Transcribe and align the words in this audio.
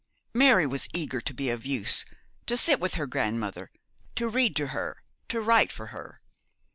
Mary 0.33 0.65
was 0.65 0.89
eager 0.95 1.21
to 1.21 1.31
be 1.31 1.51
of 1.51 1.63
use, 1.63 2.05
to 2.47 2.57
sit 2.57 2.79
with 2.79 2.95
her 2.95 3.05
grandmother, 3.05 3.69
to 4.15 4.27
read 4.27 4.55
to 4.55 4.69
her, 4.69 5.03
to 5.29 5.39
write 5.39 5.71
for 5.71 5.87
her. 5.93 6.23